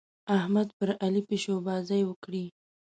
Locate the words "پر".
0.77-0.89